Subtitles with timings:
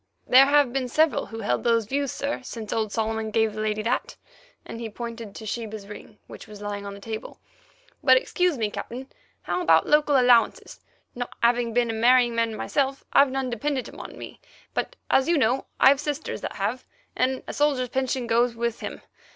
[0.25, 3.83] "There have been several who held those views, sir, since old Solomon gave the lady
[3.83, 7.39] that"—and he pointed to Sheba's ring, which was lying on the table.
[8.03, 9.11] "But excuse me, Captain;
[9.43, 10.81] how about local allowances?
[11.13, 14.41] Not having been a marrying man myself, I've none dependent upon me,
[14.73, 16.83] but, as you know, I've sisters that have,
[17.15, 19.03] and a soldier's pension goes with him.